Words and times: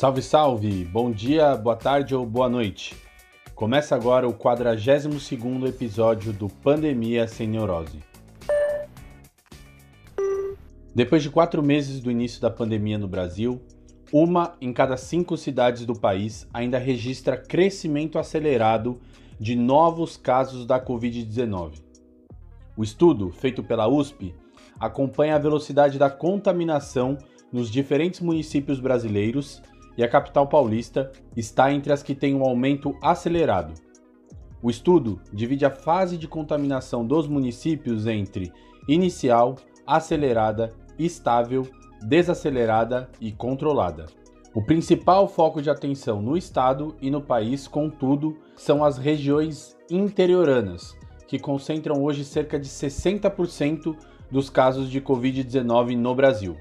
Salve, 0.00 0.22
salve! 0.22 0.84
Bom 0.86 1.10
dia, 1.10 1.54
boa 1.54 1.76
tarde 1.76 2.14
ou 2.14 2.24
boa 2.24 2.48
noite. 2.48 2.96
Começa 3.54 3.94
agora 3.94 4.26
o 4.26 4.32
42º 4.32 5.68
episódio 5.68 6.32
do 6.32 6.48
Pandemia 6.48 7.28
Sem 7.28 7.46
Neurose. 7.46 8.02
Depois 10.94 11.22
de 11.22 11.28
quatro 11.28 11.62
meses 11.62 12.00
do 12.00 12.10
início 12.10 12.40
da 12.40 12.48
pandemia 12.50 12.96
no 12.96 13.06
Brasil, 13.06 13.60
uma 14.10 14.56
em 14.58 14.72
cada 14.72 14.96
cinco 14.96 15.36
cidades 15.36 15.84
do 15.84 15.92
país 15.92 16.48
ainda 16.50 16.78
registra 16.78 17.36
crescimento 17.36 18.18
acelerado 18.18 18.98
de 19.38 19.54
novos 19.54 20.16
casos 20.16 20.64
da 20.64 20.82
Covid-19. 20.82 21.74
O 22.74 22.82
estudo, 22.82 23.30
feito 23.30 23.62
pela 23.62 23.86
USP, 23.86 24.34
acompanha 24.80 25.36
a 25.36 25.38
velocidade 25.38 25.98
da 25.98 26.08
contaminação 26.08 27.18
nos 27.52 27.70
diferentes 27.70 28.20
municípios 28.20 28.80
brasileiros 28.80 29.60
e 30.00 30.02
a 30.02 30.08
capital 30.08 30.46
paulista 30.46 31.12
está 31.36 31.70
entre 31.70 31.92
as 31.92 32.02
que 32.02 32.14
têm 32.14 32.34
um 32.34 32.42
aumento 32.42 32.96
acelerado. 33.02 33.74
O 34.62 34.70
estudo 34.70 35.20
divide 35.30 35.66
a 35.66 35.70
fase 35.70 36.16
de 36.16 36.26
contaminação 36.26 37.06
dos 37.06 37.28
municípios 37.28 38.06
entre 38.06 38.50
inicial, 38.88 39.56
acelerada, 39.86 40.72
estável, 40.98 41.68
desacelerada 42.02 43.10
e 43.20 43.30
controlada. 43.30 44.06
O 44.54 44.64
principal 44.64 45.28
foco 45.28 45.60
de 45.60 45.68
atenção 45.68 46.22
no 46.22 46.34
estado 46.34 46.96
e 47.02 47.10
no 47.10 47.20
país, 47.20 47.68
contudo, 47.68 48.38
são 48.56 48.82
as 48.82 48.96
regiões 48.96 49.76
interioranas, 49.90 50.96
que 51.28 51.38
concentram 51.38 52.02
hoje 52.02 52.24
cerca 52.24 52.58
de 52.58 52.70
60% 52.70 53.94
dos 54.30 54.48
casos 54.48 54.90
de 54.90 54.98
Covid-19 54.98 55.94
no 55.94 56.14
Brasil. 56.14 56.56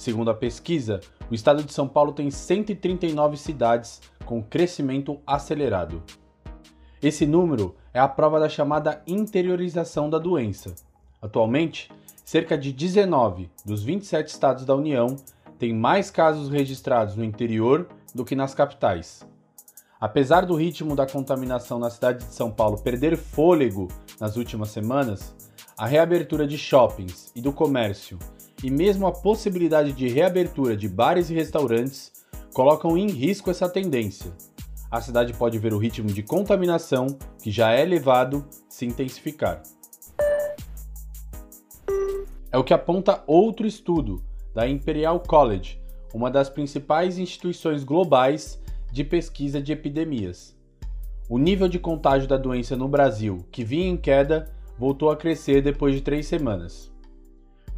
Segundo 0.00 0.30
a 0.30 0.34
pesquisa, 0.34 0.98
o 1.30 1.34
estado 1.34 1.62
de 1.62 1.74
São 1.74 1.86
Paulo 1.86 2.14
tem 2.14 2.30
139 2.30 3.36
cidades 3.36 4.00
com 4.24 4.42
crescimento 4.42 5.20
acelerado. 5.26 6.02
Esse 7.02 7.26
número 7.26 7.74
é 7.92 8.00
a 8.00 8.08
prova 8.08 8.40
da 8.40 8.48
chamada 8.48 9.02
interiorização 9.06 10.08
da 10.08 10.18
doença. 10.18 10.74
Atualmente, 11.20 11.90
cerca 12.24 12.56
de 12.56 12.72
19 12.72 13.50
dos 13.62 13.82
27 13.82 14.28
estados 14.28 14.64
da 14.64 14.74
União 14.74 15.16
têm 15.58 15.74
mais 15.74 16.10
casos 16.10 16.48
registrados 16.48 17.14
no 17.14 17.22
interior 17.22 17.86
do 18.14 18.24
que 18.24 18.34
nas 18.34 18.54
capitais. 18.54 19.28
Apesar 20.00 20.46
do 20.46 20.54
ritmo 20.54 20.96
da 20.96 21.04
contaminação 21.04 21.78
na 21.78 21.90
cidade 21.90 22.24
de 22.24 22.32
São 22.32 22.50
Paulo 22.50 22.80
perder 22.80 23.18
fôlego 23.18 23.88
nas 24.18 24.38
últimas 24.38 24.70
semanas, 24.70 25.36
a 25.76 25.84
reabertura 25.84 26.46
de 26.46 26.56
shoppings 26.56 27.30
e 27.36 27.42
do 27.42 27.52
comércio 27.52 28.18
e 28.62 28.70
mesmo 28.70 29.06
a 29.06 29.12
possibilidade 29.12 29.92
de 29.92 30.08
reabertura 30.08 30.76
de 30.76 30.88
bares 30.88 31.30
e 31.30 31.34
restaurantes 31.34 32.12
colocam 32.52 32.96
em 32.96 33.08
risco 33.08 33.50
essa 33.50 33.68
tendência. 33.68 34.32
A 34.90 35.00
cidade 35.00 35.32
pode 35.32 35.58
ver 35.58 35.72
o 35.72 35.78
ritmo 35.78 36.08
de 36.08 36.22
contaminação, 36.22 37.06
que 37.40 37.50
já 37.50 37.72
é 37.72 37.82
elevado, 37.82 38.44
se 38.68 38.84
intensificar. 38.84 39.62
É 42.50 42.58
o 42.58 42.64
que 42.64 42.74
aponta 42.74 43.22
outro 43.26 43.66
estudo 43.66 44.20
da 44.52 44.68
Imperial 44.68 45.20
College, 45.20 45.80
uma 46.12 46.28
das 46.28 46.50
principais 46.50 47.18
instituições 47.18 47.84
globais 47.84 48.60
de 48.90 49.04
pesquisa 49.04 49.62
de 49.62 49.72
epidemias. 49.72 50.56
O 51.28 51.38
nível 51.38 51.68
de 51.68 51.78
contágio 51.78 52.28
da 52.28 52.36
doença 52.36 52.76
no 52.76 52.88
Brasil, 52.88 53.46
que 53.52 53.62
vinha 53.62 53.86
em 53.86 53.96
queda, 53.96 54.52
voltou 54.76 55.10
a 55.10 55.16
crescer 55.16 55.62
depois 55.62 55.94
de 55.94 56.00
três 56.00 56.26
semanas. 56.26 56.89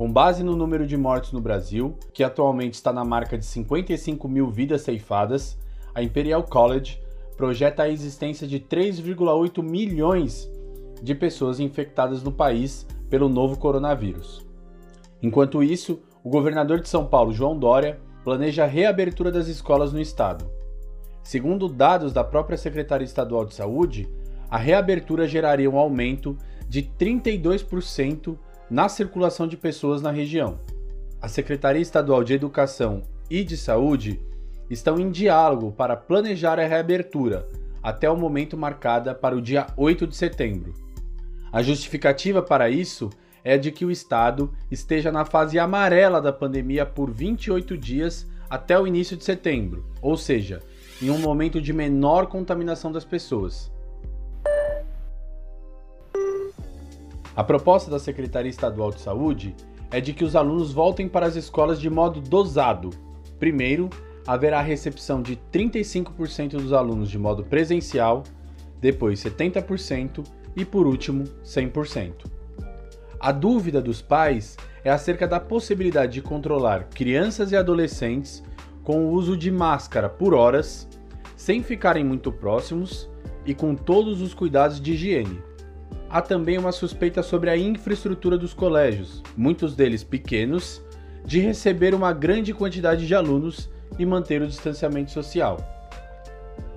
Com 0.00 0.10
base 0.10 0.42
no 0.42 0.56
número 0.56 0.86
de 0.86 0.96
mortes 0.96 1.30
no 1.30 1.42
Brasil, 1.42 1.94
que 2.14 2.24
atualmente 2.24 2.72
está 2.72 2.90
na 2.90 3.04
marca 3.04 3.36
de 3.36 3.44
55 3.44 4.26
mil 4.30 4.50
vidas 4.50 4.80
ceifadas, 4.80 5.58
a 5.94 6.02
Imperial 6.02 6.42
College 6.42 6.98
projeta 7.36 7.82
a 7.82 7.88
existência 7.90 8.48
de 8.48 8.58
3,8 8.60 9.62
milhões 9.62 10.50
de 11.02 11.14
pessoas 11.14 11.60
infectadas 11.60 12.22
no 12.22 12.32
país 12.32 12.86
pelo 13.10 13.28
novo 13.28 13.58
coronavírus. 13.58 14.42
Enquanto 15.22 15.62
isso, 15.62 16.00
o 16.24 16.30
governador 16.30 16.80
de 16.80 16.88
São 16.88 17.04
Paulo, 17.04 17.30
João 17.30 17.58
Dória, 17.58 18.00
planeja 18.24 18.64
a 18.64 18.66
reabertura 18.66 19.30
das 19.30 19.48
escolas 19.48 19.92
no 19.92 20.00
estado. 20.00 20.50
Segundo 21.22 21.68
dados 21.68 22.10
da 22.10 22.24
própria 22.24 22.56
Secretaria 22.56 23.04
Estadual 23.04 23.44
de 23.44 23.52
Saúde, 23.52 24.08
a 24.50 24.56
reabertura 24.56 25.28
geraria 25.28 25.70
um 25.70 25.76
aumento 25.76 26.38
de 26.66 26.84
32% 26.84 28.38
na 28.70 28.88
circulação 28.88 29.48
de 29.48 29.56
pessoas 29.56 30.00
na 30.00 30.10
região. 30.12 30.60
A 31.20 31.28
Secretaria 31.28 31.82
Estadual 31.82 32.22
de 32.22 32.32
Educação 32.32 33.02
e 33.28 33.42
de 33.42 33.56
Saúde 33.56 34.20
estão 34.70 34.98
em 35.00 35.10
diálogo 35.10 35.72
para 35.72 35.96
planejar 35.96 36.58
a 36.60 36.66
reabertura 36.66 37.48
até 37.82 38.08
o 38.08 38.16
momento 38.16 38.56
marcada 38.56 39.14
para 39.14 39.36
o 39.36 39.42
dia 39.42 39.66
8 39.76 40.06
de 40.06 40.14
setembro. 40.16 40.72
A 41.52 41.62
justificativa 41.62 42.40
para 42.40 42.70
isso 42.70 43.10
é 43.42 43.58
de 43.58 43.72
que 43.72 43.84
o 43.84 43.90
estado 43.90 44.52
esteja 44.70 45.10
na 45.10 45.24
fase 45.24 45.58
amarela 45.58 46.20
da 46.20 46.32
pandemia 46.32 46.86
por 46.86 47.10
28 47.10 47.76
dias 47.76 48.26
até 48.48 48.78
o 48.78 48.86
início 48.86 49.16
de 49.16 49.24
setembro, 49.24 49.84
ou 50.00 50.16
seja, 50.16 50.60
em 51.02 51.10
um 51.10 51.18
momento 51.18 51.60
de 51.60 51.72
menor 51.72 52.26
contaminação 52.26 52.92
das 52.92 53.04
pessoas. 53.04 53.72
A 57.40 57.42
proposta 57.42 57.90
da 57.90 57.98
Secretaria 57.98 58.50
Estadual 58.50 58.90
de 58.90 59.00
Saúde 59.00 59.56
é 59.90 59.98
de 59.98 60.12
que 60.12 60.24
os 60.24 60.36
alunos 60.36 60.74
voltem 60.74 61.08
para 61.08 61.24
as 61.24 61.36
escolas 61.36 61.80
de 61.80 61.88
modo 61.88 62.20
dosado. 62.20 62.90
Primeiro, 63.38 63.88
haverá 64.26 64.58
a 64.58 64.62
recepção 64.62 65.22
de 65.22 65.40
35% 65.50 66.50
dos 66.50 66.74
alunos 66.74 67.08
de 67.08 67.18
modo 67.18 67.42
presencial, 67.42 68.24
depois 68.78 69.24
70% 69.24 70.22
e 70.54 70.66
por 70.66 70.86
último 70.86 71.24
100%. 71.42 72.26
A 73.18 73.32
dúvida 73.32 73.80
dos 73.80 74.02
pais 74.02 74.58
é 74.84 74.90
acerca 74.90 75.26
da 75.26 75.40
possibilidade 75.40 76.12
de 76.12 76.20
controlar 76.20 76.90
crianças 76.90 77.52
e 77.52 77.56
adolescentes 77.56 78.44
com 78.84 79.06
o 79.06 79.12
uso 79.12 79.34
de 79.34 79.50
máscara 79.50 80.10
por 80.10 80.34
horas, 80.34 80.86
sem 81.38 81.62
ficarem 81.62 82.04
muito 82.04 82.30
próximos 82.30 83.08
e 83.46 83.54
com 83.54 83.74
todos 83.74 84.20
os 84.20 84.34
cuidados 84.34 84.78
de 84.78 84.92
higiene 84.92 85.48
há 86.10 86.20
também 86.20 86.58
uma 86.58 86.72
suspeita 86.72 87.22
sobre 87.22 87.48
a 87.48 87.56
infraestrutura 87.56 88.36
dos 88.36 88.52
colégios, 88.52 89.22
muitos 89.36 89.76
deles 89.76 90.02
pequenos, 90.02 90.82
de 91.24 91.38
receber 91.38 91.94
uma 91.94 92.12
grande 92.12 92.52
quantidade 92.52 93.06
de 93.06 93.14
alunos 93.14 93.70
e 93.98 94.04
manter 94.04 94.42
o 94.42 94.46
distanciamento 94.46 95.12
social. 95.12 95.58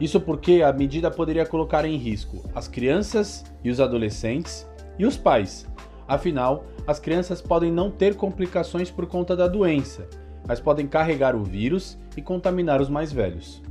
Isso 0.00 0.20
porque 0.20 0.62
a 0.62 0.72
medida 0.72 1.10
poderia 1.10 1.46
colocar 1.46 1.84
em 1.84 1.96
risco 1.96 2.42
as 2.54 2.66
crianças 2.66 3.44
e 3.62 3.70
os 3.70 3.80
adolescentes 3.80 4.66
e 4.98 5.06
os 5.06 5.16
pais. 5.16 5.66
Afinal, 6.08 6.64
as 6.86 6.98
crianças 6.98 7.40
podem 7.40 7.70
não 7.70 7.90
ter 7.90 8.16
complicações 8.16 8.90
por 8.90 9.06
conta 9.06 9.36
da 9.36 9.46
doença, 9.46 10.08
mas 10.48 10.58
podem 10.58 10.86
carregar 10.88 11.36
o 11.36 11.44
vírus 11.44 11.96
e 12.16 12.22
contaminar 12.22 12.80
os 12.80 12.88
mais 12.88 13.12
velhos. 13.12 13.62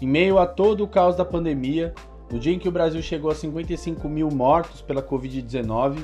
Em 0.00 0.06
meio 0.08 0.38
a 0.38 0.46
todo 0.46 0.82
o 0.82 0.88
caos 0.88 1.14
da 1.14 1.24
pandemia, 1.24 1.94
no 2.32 2.38
dia 2.38 2.54
em 2.54 2.58
que 2.58 2.68
o 2.68 2.72
Brasil 2.72 3.02
chegou 3.02 3.30
a 3.30 3.34
55 3.34 4.08
mil 4.08 4.30
mortos 4.30 4.80
pela 4.80 5.02
Covid-19, 5.02 5.98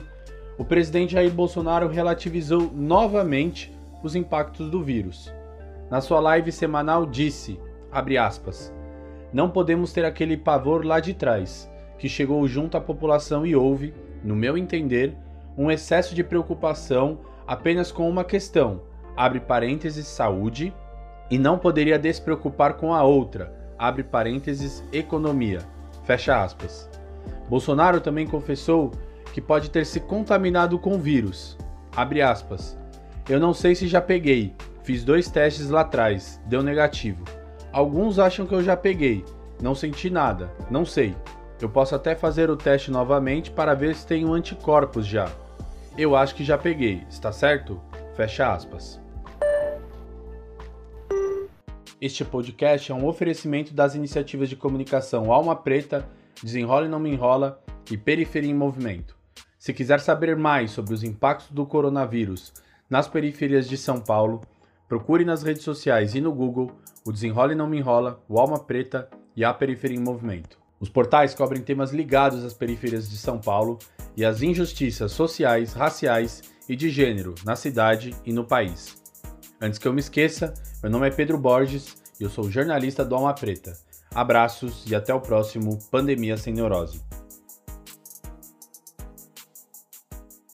o 0.58 0.64
presidente 0.64 1.12
Jair 1.12 1.32
Bolsonaro 1.32 1.88
relativizou 1.88 2.70
novamente 2.74 3.74
os 4.02 4.14
impactos 4.14 4.70
do 4.70 4.82
vírus. 4.82 5.32
Na 5.90 6.02
sua 6.02 6.20
live 6.20 6.52
semanal 6.52 7.06
disse, 7.06 7.58
aspas, 8.20 8.70
não 9.32 9.48
podemos 9.48 9.90
ter 9.90 10.04
aquele 10.04 10.36
pavor 10.36 10.84
lá 10.84 11.00
de 11.00 11.14
trás, 11.14 11.70
que 11.98 12.10
chegou 12.10 12.46
junto 12.46 12.76
à 12.76 12.80
população 12.80 13.46
e 13.46 13.56
houve, 13.56 13.94
no 14.22 14.36
meu 14.36 14.58
entender, 14.58 15.16
um 15.56 15.70
excesso 15.70 16.14
de 16.14 16.22
preocupação 16.22 17.20
apenas 17.46 17.90
com 17.90 18.06
uma 18.06 18.22
questão, 18.22 18.82
abre 19.16 19.40
parênteses, 19.40 20.06
saúde, 20.06 20.74
e 21.30 21.38
não 21.38 21.58
poderia 21.58 21.98
despreocupar 21.98 22.74
com 22.74 22.92
a 22.92 23.02
outra, 23.02 23.50
abre 23.78 24.02
parênteses, 24.02 24.84
economia. 24.92 25.77
Fecha 26.08 26.42
aspas. 26.42 26.88
Bolsonaro 27.50 28.00
também 28.00 28.26
confessou 28.26 28.90
que 29.34 29.42
pode 29.42 29.70
ter 29.70 29.84
se 29.84 30.00
contaminado 30.00 30.78
com 30.78 30.98
vírus. 30.98 31.58
Abre 31.94 32.22
aspas. 32.22 32.78
Eu 33.28 33.38
não 33.38 33.52
sei 33.52 33.74
se 33.74 33.86
já 33.86 34.00
peguei. 34.00 34.54
Fiz 34.82 35.04
dois 35.04 35.30
testes 35.30 35.68
lá 35.68 35.82
atrás, 35.82 36.40
deu 36.46 36.62
negativo. 36.62 37.22
Alguns 37.70 38.18
acham 38.18 38.46
que 38.46 38.54
eu 38.54 38.62
já 38.62 38.74
peguei. 38.74 39.22
Não 39.60 39.74
senti 39.74 40.08
nada, 40.08 40.50
não 40.70 40.82
sei. 40.82 41.14
Eu 41.60 41.68
posso 41.68 41.94
até 41.94 42.14
fazer 42.14 42.48
o 42.48 42.56
teste 42.56 42.90
novamente 42.90 43.50
para 43.50 43.74
ver 43.74 43.94
se 43.94 44.06
tenho 44.06 44.32
anticorpos 44.32 45.06
já. 45.06 45.30
Eu 45.98 46.16
acho 46.16 46.34
que 46.34 46.42
já 46.42 46.56
peguei, 46.56 47.02
está 47.10 47.32
certo? 47.32 47.78
Fecha 48.16 48.50
aspas. 48.50 48.98
Este 52.00 52.24
podcast 52.24 52.92
é 52.92 52.94
um 52.94 53.06
oferecimento 53.06 53.74
das 53.74 53.94
iniciativas 53.94 54.48
de 54.48 54.56
comunicação 54.56 55.32
Alma 55.32 55.56
Preta, 55.56 56.08
Desenrola 56.42 56.86
e 56.86 56.88
Não 56.88 57.00
Me 57.00 57.10
Enrola 57.10 57.60
e 57.90 57.96
Periferia 57.96 58.50
em 58.50 58.54
Movimento. 58.54 59.16
Se 59.58 59.72
quiser 59.72 60.00
saber 60.00 60.36
mais 60.36 60.70
sobre 60.70 60.94
os 60.94 61.02
impactos 61.02 61.50
do 61.50 61.66
coronavírus 61.66 62.52
nas 62.88 63.08
periferias 63.08 63.68
de 63.68 63.76
São 63.76 64.00
Paulo, 64.00 64.40
Procure 64.88 65.22
nas 65.22 65.42
redes 65.42 65.64
sociais 65.64 66.14
e 66.14 66.20
no 66.20 66.32
Google 66.32 66.72
o 67.04 67.12
Desenrola 67.12 67.52
e 67.52 67.54
Não 67.54 67.68
Me 67.68 67.76
Enrola, 67.76 68.24
o 68.26 68.40
Alma 68.40 68.58
Preta 68.58 69.06
e 69.36 69.44
a 69.44 69.52
Periferia 69.52 69.98
em 69.98 70.00
Movimento. 70.00 70.58
Os 70.80 70.88
portais 70.88 71.34
cobrem 71.34 71.60
temas 71.60 71.92
ligados 71.92 72.42
às 72.42 72.54
periferias 72.54 73.08
de 73.08 73.18
São 73.18 73.38
Paulo 73.38 73.78
e 74.16 74.24
às 74.24 74.40
injustiças 74.40 75.12
sociais, 75.12 75.74
raciais 75.74 76.42
e 76.66 76.74
de 76.74 76.88
gênero 76.88 77.34
na 77.44 77.54
cidade 77.54 78.14
e 78.24 78.32
no 78.32 78.44
país. 78.44 78.96
Antes 79.60 79.78
que 79.78 79.88
eu 79.88 79.92
me 79.92 79.98
esqueça, 79.98 80.54
meu 80.80 80.90
nome 80.90 81.08
é 81.08 81.10
Pedro 81.10 81.36
Borges 81.36 81.96
e 82.20 82.22
eu 82.22 82.30
sou 82.30 82.48
jornalista 82.48 83.04
do 83.04 83.16
Alma 83.16 83.34
Preta. 83.34 83.72
Abraços 84.14 84.84
e 84.86 84.94
até 84.94 85.12
o 85.12 85.20
próximo 85.20 85.78
Pandemia 85.90 86.36
Sem 86.36 86.54
Neurose. 86.54 87.07